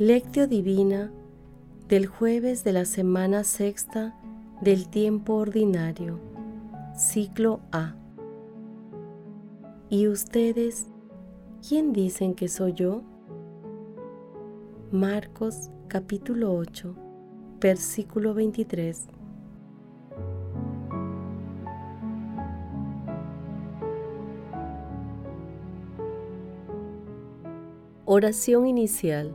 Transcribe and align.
Lectio 0.00 0.46
Divina 0.46 1.12
del 1.86 2.06
jueves 2.06 2.64
de 2.64 2.72
la 2.72 2.86
semana 2.86 3.44
sexta 3.44 4.18
del 4.62 4.88
tiempo 4.88 5.34
ordinario, 5.34 6.18
ciclo 6.96 7.60
A. 7.70 7.96
¿Y 9.90 10.08
ustedes, 10.08 10.86
quién 11.68 11.92
dicen 11.92 12.34
que 12.34 12.48
soy 12.48 12.72
yo? 12.72 13.02
Marcos 14.90 15.70
capítulo 15.86 16.54
8, 16.54 16.94
versículo 17.60 18.32
23. 18.32 19.06
Oración 28.06 28.66
inicial. 28.66 29.34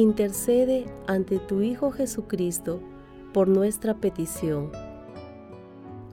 intercede 0.00 0.86
ante 1.06 1.38
tu 1.38 1.62
Hijo 1.62 1.92
Jesucristo 1.92 2.80
por 3.32 3.46
nuestra 3.46 3.94
petición. 3.94 4.72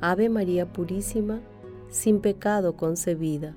Ave 0.01 0.29
María 0.29 0.71
Purísima, 0.71 1.39
sin 1.89 2.21
pecado 2.21 2.75
concebida. 2.75 3.55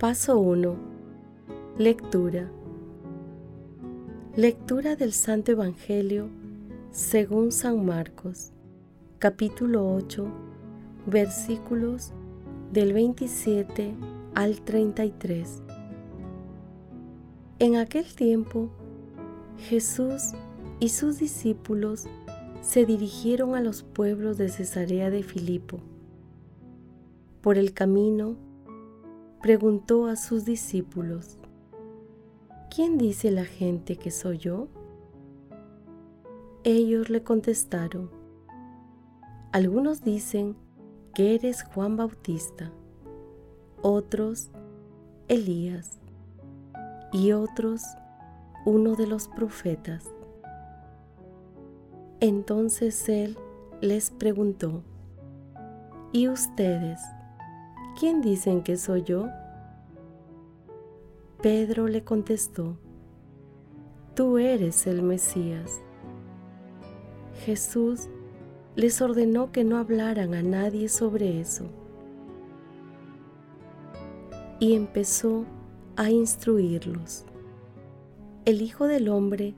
Paso 0.00 0.38
1. 0.38 0.76
Lectura. 1.78 2.50
Lectura 4.34 4.96
del 4.96 5.12
Santo 5.12 5.52
Evangelio 5.52 6.28
según 6.98 7.52
San 7.52 7.86
Marcos, 7.86 8.50
capítulo 9.20 9.94
8, 9.94 10.26
versículos 11.06 12.12
del 12.72 12.92
27 12.92 13.94
al 14.34 14.60
33. 14.62 15.62
En 17.60 17.76
aquel 17.76 18.04
tiempo, 18.16 18.70
Jesús 19.58 20.32
y 20.80 20.88
sus 20.88 21.20
discípulos 21.20 22.06
se 22.62 22.84
dirigieron 22.84 23.54
a 23.54 23.60
los 23.60 23.84
pueblos 23.84 24.36
de 24.36 24.48
Cesarea 24.48 25.08
de 25.08 25.22
Filipo. 25.22 25.78
Por 27.42 27.58
el 27.58 27.74
camino, 27.74 28.34
preguntó 29.40 30.06
a 30.06 30.16
sus 30.16 30.44
discípulos, 30.44 31.38
¿quién 32.74 32.98
dice 32.98 33.30
la 33.30 33.44
gente 33.44 33.94
que 33.94 34.10
soy 34.10 34.38
yo? 34.38 34.66
Ellos 36.70 37.08
le 37.08 37.22
contestaron, 37.22 38.10
algunos 39.52 40.02
dicen 40.02 40.54
que 41.14 41.34
eres 41.34 41.62
Juan 41.62 41.96
Bautista, 41.96 42.70
otros 43.80 44.50
Elías 45.28 45.98
y 47.10 47.32
otros 47.32 47.84
uno 48.66 48.96
de 48.96 49.06
los 49.06 49.28
profetas. 49.28 50.12
Entonces 52.20 53.08
él 53.08 53.38
les 53.80 54.10
preguntó, 54.10 54.82
¿y 56.12 56.28
ustedes? 56.28 57.00
¿Quién 57.98 58.20
dicen 58.20 58.62
que 58.62 58.76
soy 58.76 59.04
yo? 59.04 59.28
Pedro 61.40 61.88
le 61.88 62.04
contestó, 62.04 62.76
Tú 64.14 64.36
eres 64.36 64.86
el 64.86 65.00
Mesías. 65.00 65.80
Jesús 67.48 68.10
les 68.76 69.00
ordenó 69.00 69.52
que 69.52 69.64
no 69.64 69.78
hablaran 69.78 70.34
a 70.34 70.42
nadie 70.42 70.90
sobre 70.90 71.40
eso. 71.40 71.64
Y 74.60 74.74
empezó 74.74 75.46
a 75.96 76.10
instruirlos. 76.10 77.24
El 78.44 78.60
Hijo 78.60 78.86
del 78.86 79.08
Hombre 79.08 79.54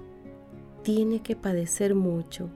tiene 0.84 1.20
que 1.20 1.34
padecer 1.34 1.96
mucho, 1.96 2.48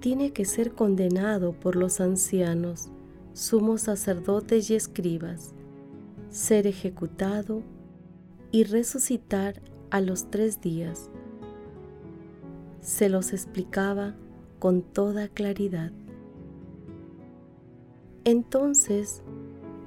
tiene 0.00 0.32
que 0.32 0.46
ser 0.46 0.72
condenado 0.72 1.52
por 1.52 1.76
los 1.76 2.00
ancianos, 2.00 2.88
sumos 3.34 3.82
sacerdotes 3.82 4.70
y 4.70 4.76
escribas, 4.76 5.54
ser 6.30 6.66
ejecutado 6.66 7.62
y 8.50 8.64
resucitar 8.64 9.60
a 9.90 10.00
los 10.00 10.30
tres 10.30 10.62
días. 10.62 11.10
Se 12.80 13.10
los 13.10 13.34
explicaba 13.34 14.16
con 14.62 14.82
toda 14.82 15.26
claridad. 15.26 15.90
Entonces 18.22 19.24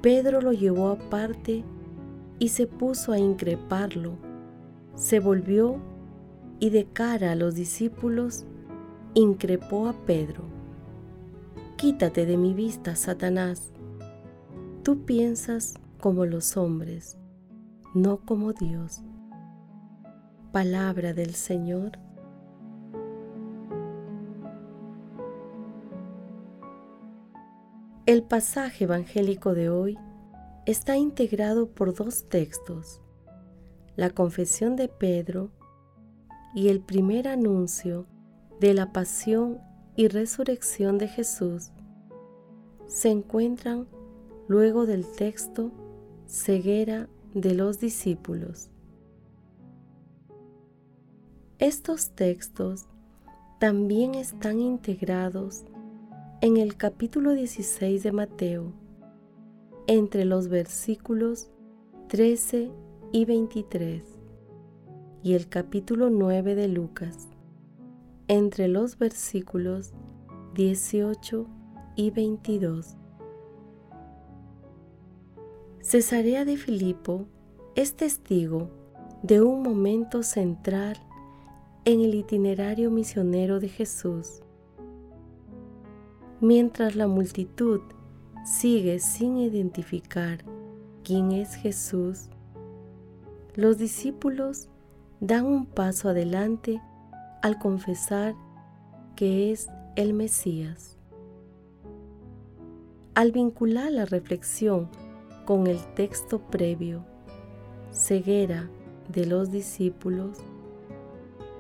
Pedro 0.01 0.41
lo 0.41 0.51
llevó 0.51 0.89
aparte 0.89 1.63
y 2.39 2.49
se 2.49 2.67
puso 2.67 3.13
a 3.13 3.17
increparlo. 3.17 4.17
Se 4.95 5.21
volvió 5.21 5.77
y 6.59 6.71
de 6.71 6.83
cara 6.87 7.31
a 7.31 7.35
los 7.35 7.55
discípulos 7.55 8.45
increpó 9.13 9.87
a 9.87 9.93
Pedro. 9.93 10.43
Quítate 11.77 12.25
de 12.25 12.35
mi 12.35 12.53
vista, 12.53 12.97
Satanás. 12.97 13.71
Tú 14.83 15.05
piensas 15.05 15.75
como 16.01 16.25
los 16.25 16.57
hombres, 16.57 17.17
no 17.93 18.17
como 18.17 18.51
Dios. 18.51 18.99
Palabra 20.51 21.13
del 21.13 21.33
Señor 21.33 21.93
El 28.05 28.21
pasaje 28.21 28.83
evangélico 28.83 29.55
de 29.55 29.71
hoy 29.71 29.97
está 30.67 30.95
integrado 30.95 31.71
por 31.71 31.95
dos 31.95 32.29
textos, 32.29 33.01
la 33.95 34.11
confesión 34.11 34.75
de 34.75 34.87
Pedro 34.87 35.49
y 36.53 36.67
el 36.67 36.81
primer 36.81 37.27
anuncio 37.27 38.05
de 38.59 38.75
la 38.75 38.93
pasión 38.93 39.59
y 39.95 40.07
resurrección 40.07 40.99
de 40.99 41.07
Jesús. 41.07 41.71
Se 42.85 43.09
encuentran 43.09 43.87
luego 44.47 44.85
del 44.85 45.07
texto 45.07 45.71
ceguera 46.27 47.09
de 47.33 47.55
los 47.55 47.79
discípulos. 47.79 48.69
Estos 51.57 52.11
textos 52.11 52.85
también 53.59 54.13
están 54.13 54.59
integrados 54.59 55.65
en 56.41 56.57
el 56.57 56.75
capítulo 56.75 57.31
16 57.31 58.03
de 58.03 58.11
Mateo, 58.11 58.73
entre 59.87 60.25
los 60.25 60.49
versículos 60.49 61.49
13 62.09 62.71
y 63.13 63.25
23, 63.25 64.03
y 65.23 65.33
el 65.33 65.47
capítulo 65.47 66.09
9 66.09 66.55
de 66.55 66.67
Lucas, 66.67 67.29
entre 68.27 68.67
los 68.67 68.97
versículos 68.97 69.93
18 70.55 71.47
y 71.95 72.11
22. 72.11 72.97
Cesarea 75.79 76.43
de 76.43 76.57
Filipo 76.57 77.27
es 77.75 77.95
testigo 77.95 78.69
de 79.23 79.41
un 79.41 79.63
momento 79.63 80.21
central 80.21 80.97
en 81.85 82.01
el 82.01 82.13
itinerario 82.13 82.91
misionero 82.91 83.59
de 83.59 83.69
Jesús 83.69 84.41
mientras 86.41 86.95
la 86.95 87.07
multitud 87.07 87.81
sigue 88.43 88.99
sin 88.99 89.37
identificar 89.37 90.43
quién 91.03 91.31
es 91.31 91.55
Jesús, 91.55 92.29
los 93.55 93.77
discípulos 93.77 94.69
dan 95.19 95.45
un 95.45 95.65
paso 95.65 96.09
adelante 96.09 96.81
al 97.41 97.57
confesar 97.57 98.35
que 99.15 99.51
es 99.51 99.69
el 99.95 100.13
Mesías. 100.13 100.97
Al 103.13 103.31
vincular 103.31 103.91
la 103.91 104.05
reflexión 104.05 104.89
con 105.45 105.67
el 105.67 105.79
texto 105.93 106.39
previo, 106.39 107.05
ceguera 107.91 108.69
de 109.07 109.25
los 109.25 109.51
discípulos, 109.51 110.39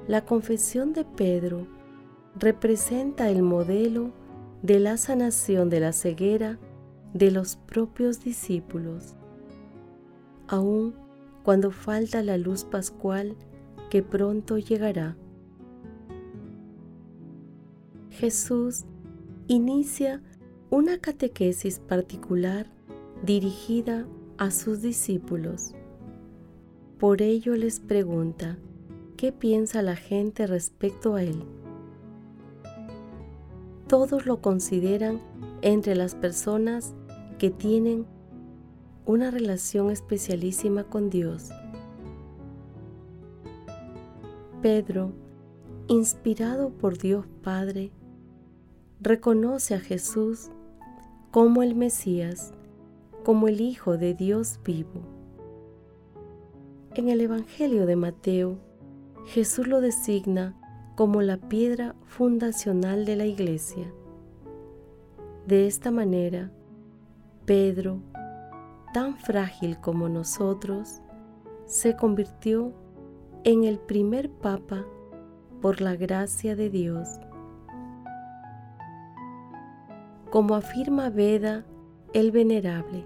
la 0.07 0.25
confesión 0.25 0.91
de 0.91 1.05
Pedro 1.05 1.65
representa 2.37 3.29
el 3.29 3.41
modelo 3.41 4.11
de 4.65 4.79
la 4.79 4.97
sanación 4.97 5.69
de 5.69 5.79
la 5.79 5.93
ceguera 5.93 6.57
de 7.13 7.29
los 7.29 7.55
propios 7.55 8.23
discípulos. 8.23 9.13
Aun 10.47 10.95
cuando 11.43 11.69
falta 11.69 12.23
la 12.23 12.39
luz 12.39 12.63
pascual 12.63 13.35
que 13.91 14.01
pronto 14.01 14.57
llegará. 14.57 15.17
Jesús 18.09 18.85
inicia 19.45 20.23
una 20.71 20.97
catequesis 20.97 21.77
particular 21.77 22.65
dirigida 23.23 24.07
a 24.39 24.49
sus 24.49 24.81
discípulos. 24.81 25.75
Por 26.97 27.21
ello 27.21 27.55
les 27.55 27.79
pregunta, 27.79 28.57
¿qué 29.15 29.31
piensa 29.31 29.83
la 29.83 29.95
gente 29.95 30.47
respecto 30.47 31.13
a 31.13 31.21
él? 31.21 31.54
Todos 33.97 34.25
lo 34.25 34.41
consideran 34.41 35.21
entre 35.61 35.95
las 35.95 36.15
personas 36.15 36.93
que 37.39 37.49
tienen 37.49 38.05
una 39.05 39.31
relación 39.31 39.89
especialísima 39.89 40.83
con 40.83 41.09
Dios. 41.09 41.49
Pedro, 44.61 45.13
inspirado 45.87 46.71
por 46.71 46.97
Dios 46.97 47.25
Padre, 47.41 47.93
reconoce 48.99 49.75
a 49.75 49.79
Jesús 49.79 50.49
como 51.31 51.63
el 51.63 51.73
Mesías, 51.73 52.51
como 53.23 53.47
el 53.47 53.61
Hijo 53.61 53.97
de 53.97 54.13
Dios 54.13 54.59
vivo. 54.65 55.03
En 56.95 57.07
el 57.07 57.21
Evangelio 57.21 57.85
de 57.85 57.95
Mateo, 57.95 58.57
Jesús 59.25 59.67
lo 59.67 59.79
designa 59.79 60.53
como 60.95 61.21
la 61.21 61.37
piedra 61.37 61.93
fundacional 62.05 63.05
de 63.05 63.15
la 63.17 63.25
iglesia. 63.25 63.91
De 65.45 65.67
esta 65.67 65.91
manera, 65.91 66.51
Pedro, 67.45 67.99
tan 68.93 69.17
frágil 69.17 69.79
como 69.79 70.07
nosotros, 70.09 71.01
se 71.65 71.95
convirtió 71.95 72.73
en 73.43 73.65
el 73.65 73.77
primer 73.77 74.31
papa 74.31 74.85
por 75.61 75.81
la 75.81 75.95
gracia 75.95 76.55
de 76.55 76.69
Dios. 76.69 77.07
Como 80.31 80.55
afirma 80.55 81.09
Veda 81.09 81.65
el 82.13 82.31
Venerable, 82.31 83.05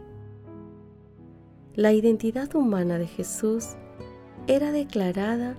la 1.76 1.92
identidad 1.94 2.54
humana 2.56 2.98
de 2.98 3.08
Jesús 3.08 3.76
era 4.48 4.72
declarada 4.72 5.56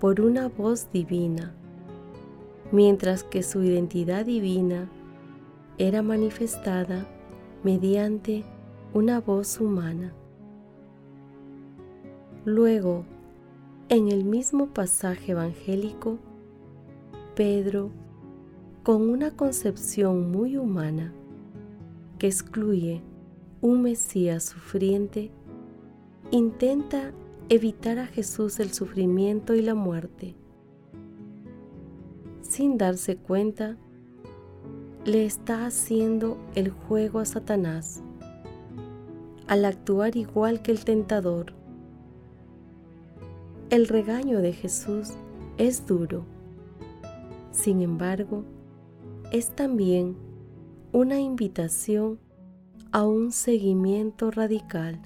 por 0.00 0.20
una 0.20 0.48
voz 0.48 0.90
divina, 0.92 1.54
mientras 2.72 3.24
que 3.24 3.42
su 3.42 3.62
identidad 3.62 4.26
divina 4.26 4.88
era 5.78 6.02
manifestada 6.02 7.06
mediante 7.62 8.44
una 8.94 9.20
voz 9.20 9.60
humana. 9.60 10.14
Luego, 12.44 13.04
en 13.88 14.08
el 14.08 14.24
mismo 14.24 14.68
pasaje 14.68 15.32
evangélico, 15.32 16.18
Pedro, 17.34 17.90
con 18.82 19.10
una 19.10 19.32
concepción 19.32 20.30
muy 20.30 20.56
humana 20.56 21.12
que 22.18 22.28
excluye 22.28 23.02
un 23.60 23.82
Mesías 23.82 24.44
sufriente, 24.44 25.30
intenta 26.30 27.12
evitar 27.48 27.98
a 27.98 28.06
Jesús 28.06 28.60
el 28.60 28.72
sufrimiento 28.72 29.54
y 29.54 29.62
la 29.62 29.74
muerte. 29.74 30.36
Sin 32.56 32.78
darse 32.78 33.18
cuenta, 33.18 33.76
le 35.04 35.26
está 35.26 35.66
haciendo 35.66 36.38
el 36.54 36.70
juego 36.70 37.18
a 37.18 37.26
Satanás 37.26 38.02
al 39.46 39.66
actuar 39.66 40.16
igual 40.16 40.62
que 40.62 40.72
el 40.72 40.82
tentador. 40.82 41.52
El 43.68 43.86
regaño 43.86 44.40
de 44.40 44.54
Jesús 44.54 45.10
es 45.58 45.84
duro. 45.84 46.24
Sin 47.50 47.82
embargo, 47.82 48.42
es 49.32 49.50
también 49.50 50.16
una 50.92 51.20
invitación 51.20 52.18
a 52.90 53.04
un 53.04 53.32
seguimiento 53.32 54.30
radical. 54.30 55.02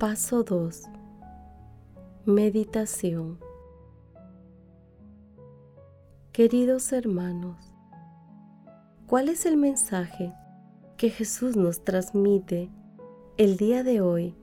Paso 0.00 0.44
2. 0.44 0.84
Meditación. 2.24 3.38
Queridos 6.32 6.90
hermanos, 6.94 7.74
¿cuál 9.06 9.28
es 9.28 9.44
el 9.44 9.58
mensaje 9.58 10.32
que 10.96 11.10
Jesús 11.10 11.54
nos 11.54 11.84
transmite 11.84 12.70
el 13.36 13.58
día 13.58 13.84
de 13.84 14.00
hoy 14.00 14.34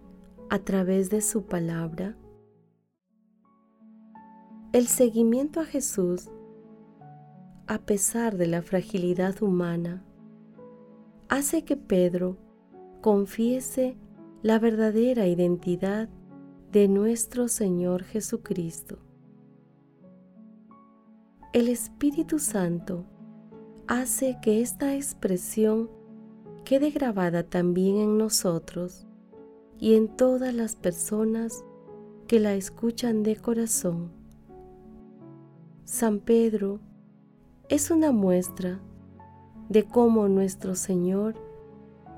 a 0.52 0.60
través 0.60 1.10
de 1.10 1.22
su 1.22 1.48
palabra? 1.48 2.16
El 4.74 4.86
seguimiento 4.86 5.60
a 5.60 5.66
Jesús, 5.66 6.30
a 7.66 7.80
pesar 7.80 8.38
de 8.38 8.46
la 8.46 8.62
fragilidad 8.62 9.42
humana, 9.42 10.06
hace 11.30 11.66
que 11.66 11.78
Pedro 11.78 12.38
confiese 13.02 13.98
la 14.44 14.60
verdadera 14.60 15.26
identidad 15.28 16.10
de 16.72 16.88
nuestro 16.88 17.48
Señor 17.48 18.04
Jesucristo. 18.04 19.00
El 21.54 21.70
Espíritu 21.70 22.38
Santo 22.38 23.06
hace 23.88 24.38
que 24.42 24.62
esta 24.62 24.96
expresión 24.96 25.90
quede 26.66 26.92
grabada 26.92 27.44
también 27.44 27.98
en 27.98 28.18
nosotros 28.18 29.08
y 29.80 29.96
en 29.96 30.08
todas 30.16 30.54
las 30.54 30.76
personas 30.76 31.64
que 32.28 32.40
la 32.40 32.54
escuchan 32.54 33.24
de 33.24 33.38
corazón. 33.38 34.12
San 35.84 36.20
Pedro 36.20 36.80
es 37.70 37.90
una 37.90 38.12
muestra 38.12 38.82
de 39.70 39.84
cómo 39.84 40.28
nuestro 40.28 40.76
Señor 40.76 41.36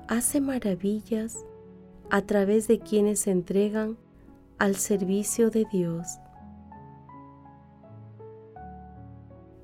hace 0.08 0.40
maravillas 0.40 1.46
a 2.10 2.22
través 2.22 2.66
de 2.68 2.80
quienes 2.80 3.20
se 3.20 3.30
entregan 3.30 3.96
al 4.58 4.76
servicio 4.76 5.50
de 5.50 5.64
Dios. 5.70 6.18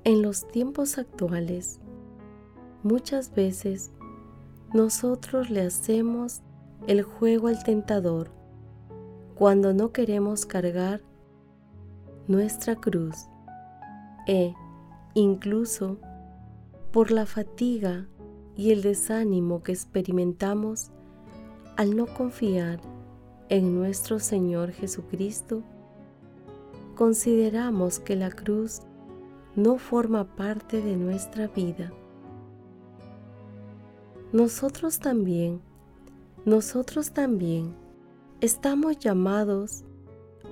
En 0.03 0.21
los 0.21 0.47
tiempos 0.47 0.97
actuales, 0.97 1.79
muchas 2.83 3.33
veces 3.35 3.91
nosotros 4.73 5.49
le 5.49 5.61
hacemos 5.61 6.41
el 6.87 7.03
juego 7.03 7.47
al 7.47 7.63
tentador 7.63 8.31
cuando 9.35 9.73
no 9.73 9.91
queremos 9.91 10.45
cargar 10.45 11.01
nuestra 12.27 12.75
cruz 12.75 13.27
e 14.27 14.53
incluso 15.13 15.97
por 16.91 17.11
la 17.11 17.25
fatiga 17.25 18.07
y 18.55 18.71
el 18.71 18.81
desánimo 18.81 19.61
que 19.61 19.73
experimentamos 19.73 20.91
al 21.77 21.95
no 21.95 22.07
confiar 22.07 22.81
en 23.49 23.75
nuestro 23.75 24.19
Señor 24.19 24.71
Jesucristo, 24.71 25.61
consideramos 26.95 27.99
que 27.99 28.15
la 28.15 28.31
cruz 28.31 28.81
no 29.55 29.77
forma 29.77 30.35
parte 30.35 30.81
de 30.81 30.97
nuestra 30.97 31.47
vida. 31.47 31.93
Nosotros 34.33 34.99
también, 34.99 35.61
nosotros 36.45 37.11
también 37.11 37.75
estamos 38.41 38.97
llamados 38.97 39.83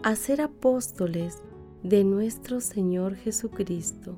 a 0.03 0.15
ser 0.15 0.41
apóstoles 0.41 1.41
de 1.82 2.03
nuestro 2.03 2.62
Señor 2.62 3.15
Jesucristo. 3.15 4.15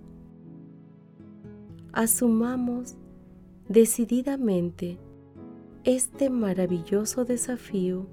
Asumamos 1.94 2.96
decididamente 3.70 5.00
este 5.88 6.30
maravilloso 6.30 7.24
desafío 7.24 8.08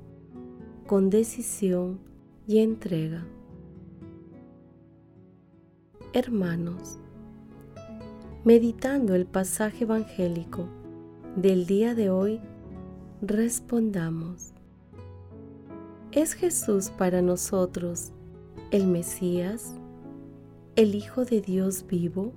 con 0.86 1.10
decisión 1.10 1.98
y 2.46 2.58
entrega. 2.58 3.26
Hermanos, 6.12 7.00
meditando 8.44 9.16
el 9.16 9.26
pasaje 9.26 9.82
evangélico 9.82 10.68
del 11.34 11.66
día 11.66 11.96
de 11.96 12.10
hoy, 12.10 12.40
respondamos, 13.20 14.52
¿es 16.12 16.34
Jesús 16.34 16.90
para 16.90 17.22
nosotros 17.22 18.12
el 18.70 18.86
Mesías, 18.86 19.74
el 20.76 20.94
Hijo 20.94 21.24
de 21.24 21.40
Dios 21.40 21.84
vivo? 21.88 22.34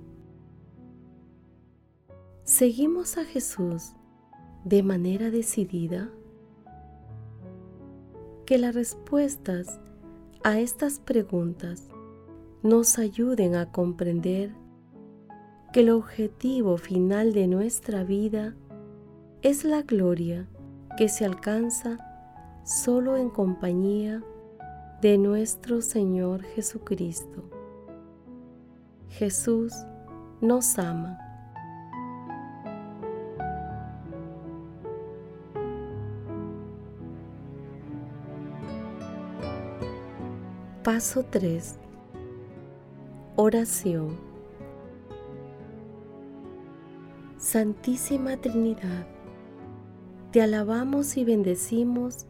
¿Seguimos 2.42 3.18
a 3.18 3.24
Jesús 3.24 3.92
de 4.64 4.82
manera 4.82 5.30
decidida? 5.30 6.08
Que 8.46 8.58
las 8.58 8.74
respuestas 8.74 9.80
a 10.42 10.58
estas 10.58 10.98
preguntas 11.00 11.88
nos 12.62 12.98
ayuden 12.98 13.54
a 13.54 13.70
comprender 13.70 14.50
que 15.72 15.80
el 15.80 15.90
objetivo 15.90 16.76
final 16.78 17.32
de 17.32 17.46
nuestra 17.46 18.04
vida 18.04 18.54
es 19.42 19.64
la 19.64 19.82
gloria 19.82 20.48
que 20.96 21.08
se 21.08 21.24
alcanza 21.24 21.98
solo 22.64 23.16
en 23.16 23.30
compañía 23.30 24.22
de 25.00 25.16
nuestro 25.18 25.80
Señor 25.80 26.42
Jesucristo. 26.42 27.48
Jesús 29.08 29.72
nos 30.40 30.78
ama. 30.78 31.27
Paso 40.88 41.22
3. 41.22 41.78
Oración. 43.36 44.16
Santísima 47.36 48.38
Trinidad, 48.38 49.06
te 50.32 50.40
alabamos 50.40 51.18
y 51.18 51.26
bendecimos 51.26 52.26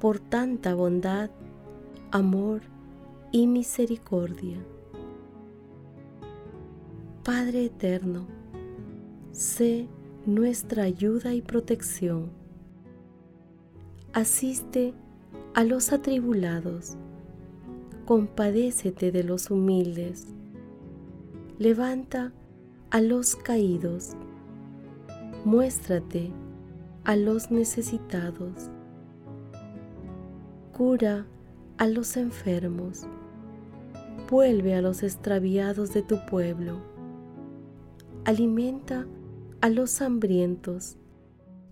por 0.00 0.18
tanta 0.18 0.74
bondad, 0.74 1.30
amor 2.10 2.62
y 3.30 3.46
misericordia. 3.46 4.58
Padre 7.22 7.66
eterno, 7.66 8.26
sé 9.30 9.86
nuestra 10.26 10.82
ayuda 10.82 11.34
y 11.34 11.40
protección. 11.40 12.32
Asiste 14.12 14.92
a 15.54 15.62
los 15.62 15.92
atribulados 15.92 16.96
compadécete 18.12 19.10
de 19.10 19.24
los 19.24 19.50
humildes, 19.50 20.26
levanta 21.58 22.30
a 22.90 23.00
los 23.00 23.36
caídos, 23.36 24.18
muéstrate 25.46 26.30
a 27.04 27.16
los 27.16 27.50
necesitados, 27.50 28.70
cura 30.76 31.24
a 31.78 31.86
los 31.88 32.18
enfermos, 32.18 33.06
vuelve 34.30 34.74
a 34.74 34.82
los 34.82 35.02
extraviados 35.02 35.94
de 35.94 36.02
tu 36.02 36.18
pueblo, 36.26 36.82
alimenta 38.26 39.06
a 39.62 39.70
los 39.70 40.02
hambrientos, 40.02 40.98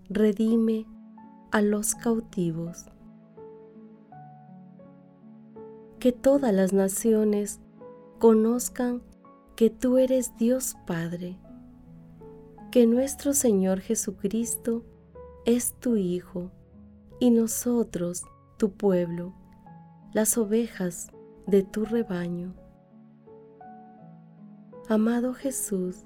redime 0.09 0.87
a 1.51 1.61
los 1.61 1.93
cautivos 1.93 2.90
que 6.01 6.11
todas 6.11 6.51
las 6.51 6.73
naciones 6.73 7.59
conozcan 8.17 9.03
que 9.55 9.69
tú 9.69 9.99
eres 9.99 10.35
Dios 10.35 10.75
Padre, 10.87 11.37
que 12.71 12.87
nuestro 12.87 13.33
Señor 13.33 13.81
Jesucristo 13.81 14.83
es 15.45 15.75
tu 15.79 15.97
Hijo 15.97 16.49
y 17.19 17.29
nosotros 17.29 18.23
tu 18.57 18.71
pueblo, 18.71 19.35
las 20.11 20.39
ovejas 20.39 21.11
de 21.45 21.61
tu 21.61 21.85
rebaño. 21.85 22.55
Amado 24.89 25.35
Jesús, 25.35 25.97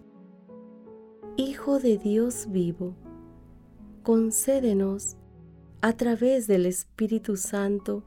Hijo 1.38 1.80
de 1.80 1.98
Dios 1.98 2.48
vivo, 2.50 2.98
concédenos 4.04 5.16
a 5.80 5.94
través 5.94 6.48
del 6.48 6.66
Espíritu 6.66 7.38
Santo 7.38 8.04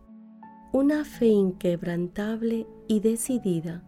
una 0.72 1.04
fe 1.04 1.28
inquebrantable 1.28 2.66
y 2.88 3.00
decidida, 3.00 3.82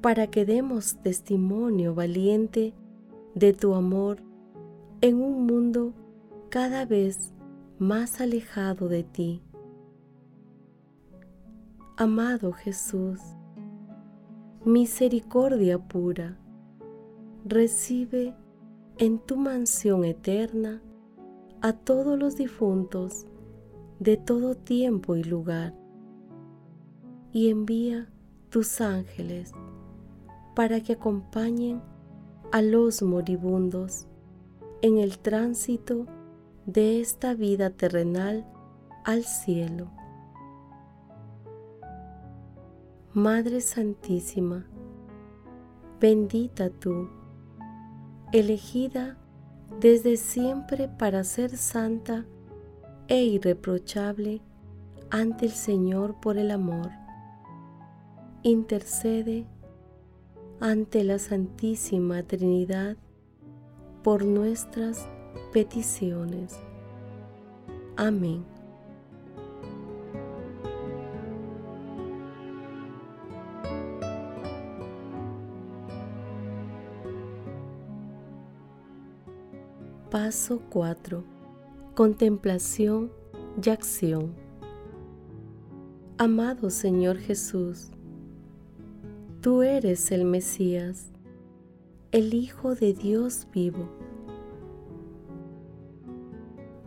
para 0.00 0.28
que 0.28 0.44
demos 0.44 0.96
testimonio 1.02 1.94
valiente 1.94 2.72
de 3.34 3.52
tu 3.52 3.74
amor 3.74 4.22
en 5.00 5.20
un 5.20 5.46
mundo 5.46 5.92
cada 6.50 6.84
vez 6.84 7.32
más 7.78 8.20
alejado 8.20 8.88
de 8.88 9.02
ti. 9.02 9.42
Amado 11.96 12.52
Jesús, 12.52 13.20
misericordia 14.64 15.78
pura, 15.78 16.38
recibe 17.44 18.34
en 18.98 19.18
tu 19.18 19.36
mansión 19.36 20.04
eterna 20.04 20.80
a 21.60 21.72
todos 21.72 22.18
los 22.18 22.36
difuntos 22.36 23.26
de 24.00 24.16
todo 24.16 24.54
tiempo 24.54 25.14
y 25.14 25.22
lugar, 25.22 25.74
y 27.32 27.50
envía 27.50 28.08
tus 28.48 28.80
ángeles 28.80 29.52
para 30.56 30.80
que 30.80 30.94
acompañen 30.94 31.82
a 32.50 32.62
los 32.62 33.02
moribundos 33.02 34.06
en 34.80 34.96
el 34.96 35.18
tránsito 35.18 36.06
de 36.64 37.00
esta 37.00 37.34
vida 37.34 37.68
terrenal 37.68 38.50
al 39.04 39.22
cielo. 39.24 39.90
Madre 43.12 43.60
Santísima, 43.60 44.66
bendita 46.00 46.70
tú, 46.70 47.10
elegida 48.32 49.18
desde 49.78 50.16
siempre 50.16 50.88
para 50.88 51.22
ser 51.22 51.56
santa 51.58 52.24
e 53.10 53.24
irreprochable 53.24 54.40
ante 55.10 55.44
el 55.46 55.50
Señor 55.52 56.20
por 56.20 56.38
el 56.38 56.52
amor. 56.52 56.90
Intercede 58.44 59.46
ante 60.60 61.02
la 61.02 61.18
Santísima 61.18 62.22
Trinidad 62.22 62.96
por 64.04 64.24
nuestras 64.24 65.08
peticiones. 65.52 66.56
Amén. 67.96 68.44
Paso 80.10 80.62
4 80.70 81.39
contemplación 82.00 83.12
y 83.62 83.68
acción. 83.68 84.32
Amado 86.16 86.70
Señor 86.70 87.18
Jesús, 87.18 87.90
tú 89.42 89.60
eres 89.60 90.10
el 90.10 90.24
Mesías, 90.24 91.12
el 92.10 92.32
Hijo 92.32 92.74
de 92.74 92.94
Dios 92.94 93.46
vivo. 93.52 93.86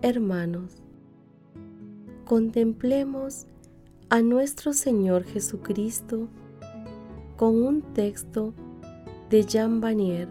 Hermanos, 0.01 0.82
contemplemos 2.25 3.46
a 4.10 4.24
nuestro 4.24 4.74
Señor 4.74 5.25
Jesucristo 5.25 6.27
con 7.38 7.62
un 7.62 7.84
texto 7.93 8.55
de 9.29 9.43
Jean 9.43 9.79
Vanier. 9.79 10.27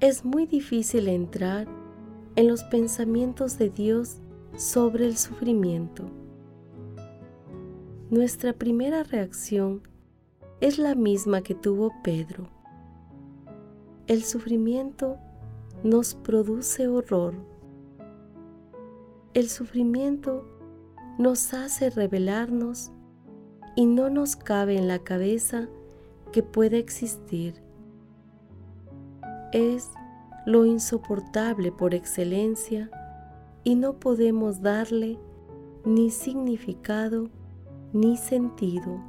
Es 0.00 0.24
muy 0.24 0.46
difícil 0.46 1.08
entrar 1.08 1.68
en 2.36 2.48
los 2.48 2.64
pensamientos 2.64 3.58
de 3.58 3.70
Dios 3.70 4.18
sobre 4.56 5.06
el 5.06 5.16
sufrimiento. 5.16 6.04
Nuestra 8.10 8.52
primera 8.52 9.02
reacción 9.02 9.82
es 10.60 10.78
la 10.78 10.94
misma 10.94 11.42
que 11.42 11.54
tuvo 11.54 11.92
Pedro. 12.02 12.48
El 14.06 14.22
sufrimiento 14.22 15.18
nos 15.82 16.14
produce 16.14 16.88
horror. 16.88 17.34
El 19.34 19.48
sufrimiento 19.48 20.46
nos 21.18 21.54
hace 21.54 21.90
revelarnos 21.90 22.92
y 23.76 23.86
no 23.86 24.10
nos 24.10 24.36
cabe 24.36 24.76
en 24.76 24.88
la 24.88 24.98
cabeza 24.98 25.68
que 26.32 26.42
pueda 26.42 26.76
existir. 26.76 27.62
Es 29.52 29.90
lo 30.46 30.66
insoportable 30.66 31.72
por 31.72 31.94
excelencia 31.94 32.90
y 33.62 33.76
no 33.76 33.94
podemos 33.94 34.60
darle 34.60 35.18
ni 35.84 36.10
significado 36.10 37.30
ni 37.92 38.16
sentido. 38.16 39.00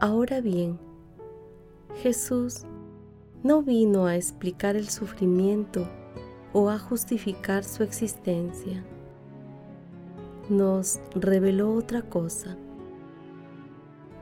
Ahora 0.00 0.40
bien, 0.40 0.78
Jesús 2.02 2.66
no 3.42 3.62
vino 3.62 4.06
a 4.06 4.16
explicar 4.16 4.76
el 4.76 4.88
sufrimiento 4.88 5.88
o 6.52 6.70
a 6.70 6.78
justificar 6.78 7.64
su 7.64 7.82
existencia. 7.82 8.84
Nos 10.48 11.00
reveló 11.14 11.72
otra 11.72 12.02
cosa, 12.02 12.56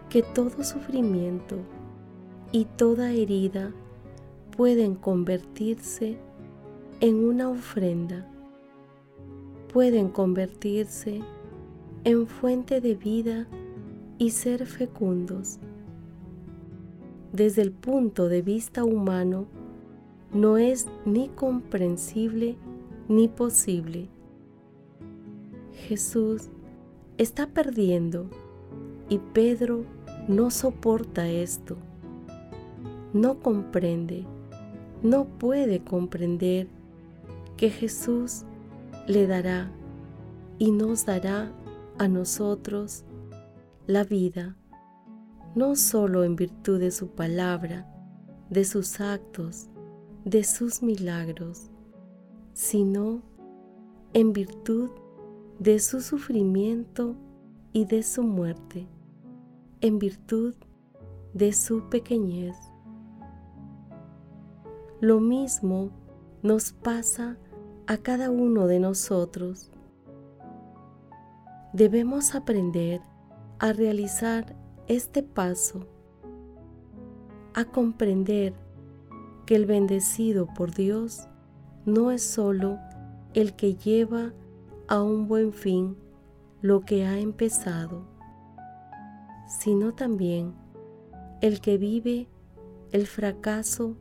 que 0.08 0.22
todo 0.22 0.62
sufrimiento 0.64 1.56
y 2.52 2.64
toda 2.64 3.10
herida 3.10 3.72
pueden 4.56 4.94
convertirse 4.94 6.16
en 7.00 7.24
una 7.24 7.48
ofrenda, 7.48 8.24
pueden 9.72 10.08
convertirse 10.08 11.22
en 12.04 12.28
fuente 12.28 12.80
de 12.80 12.94
vida 12.94 13.48
y 14.16 14.30
ser 14.30 14.66
fecundos. 14.66 15.58
Desde 17.32 17.62
el 17.62 17.72
punto 17.72 18.28
de 18.28 18.42
vista 18.42 18.84
humano, 18.84 19.46
no 20.32 20.56
es 20.56 20.86
ni 21.04 21.28
comprensible 21.30 22.56
ni 23.08 23.26
posible. 23.26 24.08
Jesús 25.88 26.48
está 27.18 27.48
perdiendo 27.48 28.26
y 29.08 29.18
Pedro 29.18 29.84
no 30.28 30.52
soporta 30.52 31.28
esto. 31.28 31.76
No 33.12 33.40
comprende, 33.40 34.24
no 35.04 35.26
puede 35.26 35.84
comprender 35.84 36.66
que 37.58 37.68
Jesús 37.68 38.44
le 39.06 39.26
dará 39.26 39.70
y 40.58 40.72
nos 40.72 41.04
dará 41.04 41.52
a 41.98 42.08
nosotros 42.08 43.04
la 43.86 44.04
vida, 44.04 44.56
no 45.54 45.76
solo 45.76 46.24
en 46.24 46.36
virtud 46.36 46.80
de 46.80 46.90
su 46.90 47.08
palabra, 47.08 47.86
de 48.48 48.64
sus 48.64 48.98
actos, 48.98 49.68
de 50.24 50.42
sus 50.42 50.82
milagros, 50.82 51.70
sino 52.54 53.20
en 54.14 54.32
virtud 54.32 54.88
de 55.58 55.80
su 55.80 56.00
sufrimiento 56.00 57.14
y 57.74 57.84
de 57.84 58.02
su 58.02 58.22
muerte, 58.22 58.88
en 59.82 59.98
virtud 59.98 60.54
de 61.34 61.52
su 61.52 61.90
pequeñez. 61.90 62.56
Lo 65.04 65.20
mismo 65.20 65.90
nos 66.42 66.72
pasa 66.72 67.36
a 67.86 67.98
cada 67.98 68.30
uno 68.30 68.66
de 68.66 68.80
nosotros. 68.80 69.70
Debemos 71.74 72.34
aprender 72.34 73.02
a 73.58 73.74
realizar 73.74 74.56
este 74.86 75.22
paso, 75.22 75.86
a 77.52 77.66
comprender 77.66 78.54
que 79.44 79.56
el 79.56 79.66
bendecido 79.66 80.46
por 80.46 80.72
Dios 80.72 81.28
no 81.84 82.10
es 82.10 82.22
solo 82.22 82.78
el 83.34 83.54
que 83.56 83.74
lleva 83.74 84.32
a 84.88 85.02
un 85.02 85.28
buen 85.28 85.52
fin 85.52 85.98
lo 86.62 86.80
que 86.80 87.04
ha 87.04 87.18
empezado, 87.18 88.06
sino 89.48 89.92
también 89.92 90.54
el 91.42 91.60
que 91.60 91.76
vive 91.76 92.26
el 92.90 93.06
fracaso 93.06 93.98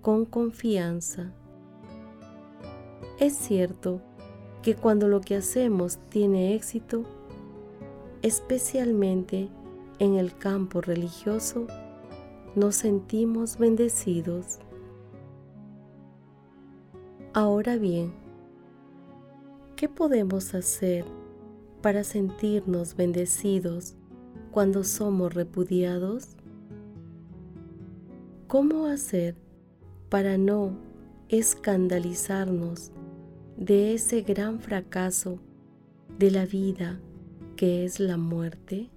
con 0.00 0.24
confianza. 0.24 1.32
Es 3.18 3.34
cierto 3.34 4.00
que 4.62 4.74
cuando 4.74 5.08
lo 5.08 5.20
que 5.20 5.36
hacemos 5.36 5.98
tiene 6.08 6.54
éxito, 6.54 7.04
especialmente 8.22 9.48
en 9.98 10.14
el 10.14 10.36
campo 10.36 10.80
religioso, 10.80 11.66
nos 12.56 12.76
sentimos 12.76 13.58
bendecidos. 13.58 14.58
Ahora 17.32 17.76
bien, 17.76 18.12
¿qué 19.76 19.88
podemos 19.88 20.54
hacer 20.54 21.04
para 21.80 22.04
sentirnos 22.04 22.96
bendecidos 22.96 23.96
cuando 24.50 24.82
somos 24.82 25.32
repudiados? 25.34 26.36
¿Cómo 28.48 28.86
hacer 28.86 29.36
para 30.10 30.36
no 30.36 30.76
escandalizarnos 31.28 32.90
de 33.56 33.94
ese 33.94 34.22
gran 34.22 34.60
fracaso 34.60 35.38
de 36.18 36.32
la 36.32 36.44
vida 36.44 37.00
que 37.56 37.84
es 37.84 38.00
la 38.00 38.16
muerte? 38.16 38.90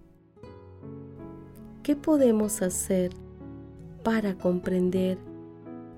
¿Qué 1.84 1.96
podemos 1.96 2.64
hacer 2.64 3.12
para 4.04 4.38
comprender 4.38 5.20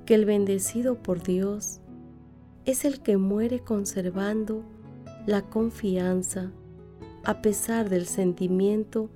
que 0.06 0.16
el 0.16 0.26
bendecido 0.26 1.02
por 1.02 1.24
Dios 1.24 1.80
es 2.66 2.84
el 2.84 3.02
que 3.02 3.18
muere 3.18 3.62
conservando 3.62 4.64
la 5.26 5.44
confianza 5.44 6.52
a 7.24 7.42
pesar 7.42 7.90
del 7.90 8.06
sentimiento 8.06 9.10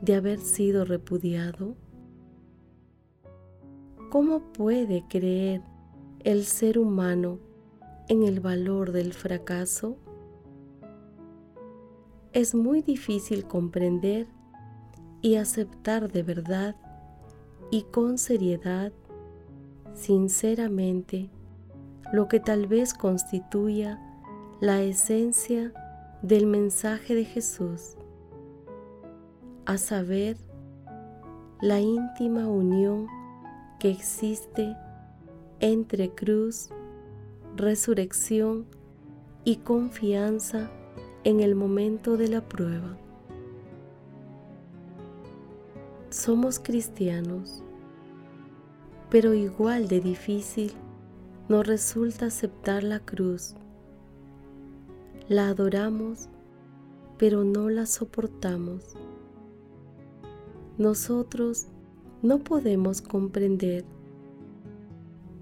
de 0.00 0.14
haber 0.14 0.38
sido 0.38 0.84
repudiado? 0.84 1.74
¿Cómo 4.10 4.40
puede 4.40 5.04
creer 5.08 5.62
el 6.24 6.44
ser 6.44 6.80
humano 6.80 7.38
en 8.08 8.24
el 8.24 8.40
valor 8.40 8.90
del 8.90 9.12
fracaso? 9.12 9.98
Es 12.32 12.52
muy 12.52 12.82
difícil 12.82 13.44
comprender 13.44 14.26
y 15.22 15.36
aceptar 15.36 16.10
de 16.10 16.24
verdad 16.24 16.74
y 17.70 17.82
con 17.82 18.18
seriedad, 18.18 18.92
sinceramente, 19.94 21.30
lo 22.12 22.26
que 22.26 22.40
tal 22.40 22.66
vez 22.66 22.94
constituya 22.94 24.00
la 24.60 24.82
esencia 24.82 25.72
del 26.20 26.48
mensaje 26.48 27.14
de 27.14 27.24
Jesús, 27.24 27.96
a 29.66 29.78
saber, 29.78 30.36
la 31.60 31.78
íntima 31.78 32.48
unión 32.48 33.06
que 33.80 33.90
existe 33.90 34.76
entre 35.58 36.10
cruz, 36.10 36.68
resurrección 37.56 38.66
y 39.44 39.56
confianza 39.56 40.70
en 41.24 41.40
el 41.40 41.54
momento 41.54 42.16
de 42.16 42.28
la 42.28 42.46
prueba. 42.46 42.96
Somos 46.10 46.60
cristianos, 46.60 47.62
pero 49.08 49.34
igual 49.34 49.88
de 49.88 50.00
difícil 50.00 50.72
nos 51.48 51.66
resulta 51.66 52.26
aceptar 52.26 52.84
la 52.84 53.00
cruz. 53.00 53.54
La 55.28 55.48
adoramos, 55.48 56.28
pero 57.16 57.44
no 57.44 57.70
la 57.70 57.86
soportamos. 57.86 58.94
Nosotros 60.78 61.68
no 62.22 62.38
podemos 62.38 63.00
comprender, 63.00 63.84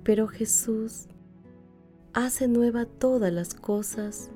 pero 0.05 0.29
Jesús 0.29 1.07
hace 2.13 2.49
nueva 2.49 2.87
todas 2.87 3.33
las 3.33 3.55
cosas 3.55 4.31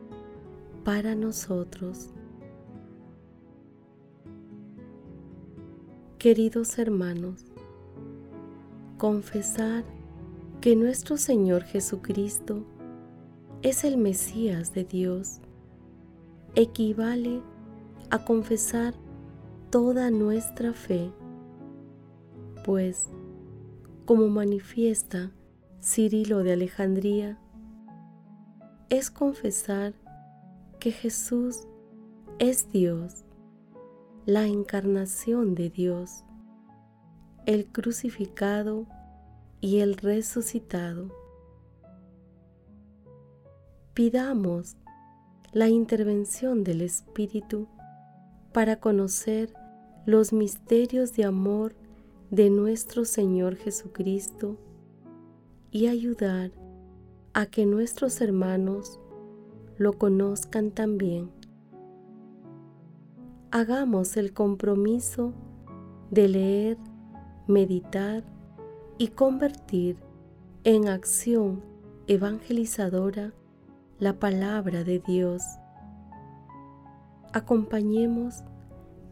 para 0.85 1.15
nosotros. 1.15 2.11
Queridos 6.19 6.79
hermanos, 6.79 7.45
confesar 8.99 9.85
que 10.61 10.77
nuestro 10.77 11.17
Señor 11.17 11.65
Jesucristo 11.65 12.65
es 13.63 13.83
el 13.85 13.97
Mesías 13.97 14.73
de 14.75 14.85
Dios 14.85 15.41
equivale 16.55 17.41
a 18.11 18.25
confesar 18.25 18.95
toda 19.71 20.11
nuestra 20.11 20.73
fe, 20.73 21.11
pues, 22.63 23.09
como 24.05 24.29
manifiesta 24.29 25.31
Cirilo 25.83 26.43
de 26.43 26.53
Alejandría, 26.53 27.39
es 28.89 29.11
confesar 29.11 29.95
que 30.79 30.93
Jesús 30.93 31.67
es 32.39 32.71
Dios, 32.71 33.25
la 34.27 34.47
encarnación 34.47 35.55
de 35.55 35.71
Dios, 35.71 36.25
el 37.47 37.67
crucificado 37.67 38.87
y 39.61 39.79
el 39.79 39.97
resucitado. 39.97 41.09
Pidamos 43.95 44.77
la 45.53 45.69
intervención 45.69 46.65
del 46.65 46.81
Espíritu 46.81 47.69
para 48.53 48.81
conocer 48.81 49.53
los 50.07 50.33
misterios 50.33 51.15
de 51.15 51.25
amor 51.25 51.75
de 52.33 52.49
nuestro 52.49 53.05
Señor 53.05 53.57
Jesucristo 53.57 54.57
y 55.71 55.89
ayudar 55.89 56.51
a 57.35 57.45
que 57.45 57.67
nuestros 57.67 58.23
hermanos 58.23 58.99
lo 59.77 59.93
conozcan 59.93 60.71
también. 60.71 61.31
Hagamos 63.51 64.17
el 64.17 64.33
compromiso 64.33 65.35
de 66.11 66.29
leer, 66.29 66.79
meditar 67.49 68.25
y 68.97 69.09
convertir 69.09 69.99
en 70.65 70.89
acción 70.89 71.63
evangelizadora 72.07 73.35
la 73.99 74.19
palabra 74.19 74.85
de 74.85 75.01
Dios. 75.01 75.43
Acompañemos 77.35 78.43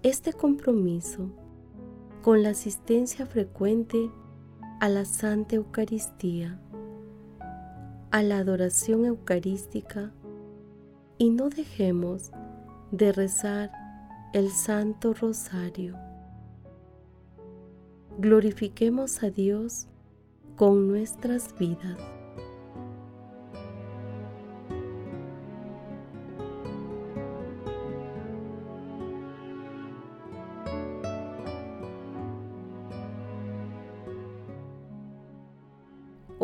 este 0.03 0.33
compromiso 0.33 1.31
con 2.23 2.43
la 2.43 2.51
asistencia 2.51 3.25
frecuente 3.25 4.11
a 4.81 4.89
la 4.89 5.05
Santa 5.05 5.57
Eucaristía, 5.57 6.61
a 8.11 8.23
la 8.23 8.39
adoración 8.39 9.07
eucarística 9.07 10.13
y 11.17 11.31
no 11.31 11.49
dejemos 11.49 12.31
de 12.91 13.13
rezar 13.13 13.71
el 14.33 14.51
Santo 14.51 15.15
Rosario. 15.15 15.97
Glorifiquemos 18.19 19.23
a 19.23 19.31
Dios 19.31 19.87
con 20.57 20.89
nuestras 20.89 21.59
vidas. 21.59 22.20